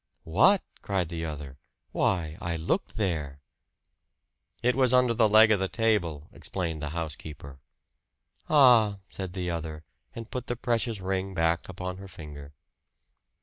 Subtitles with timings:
[0.23, 1.59] "What!" cried the other.
[1.91, 3.39] "Why, I looked there!"
[4.63, 7.59] "It was under the leg of the table," explained the housekeeper.
[8.49, 9.83] "Ah!" said the other,
[10.15, 12.55] and put the precious ring back upon her finger.